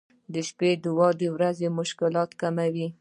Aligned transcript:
•د 0.33 0.35
شپې 0.47 0.69
دعا 0.83 1.09
د 1.19 1.21
ورځې 1.35 1.67
مشکلات 1.79 2.29
کموي. 2.41 2.87